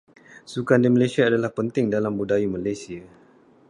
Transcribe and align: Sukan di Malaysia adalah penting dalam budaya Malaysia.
Sukan 0.51 0.79
di 0.81 0.89
Malaysia 0.95 1.23
adalah 1.29 1.51
penting 1.59 1.85
dalam 1.95 2.13
budaya 2.19 2.47
Malaysia. 2.55 3.01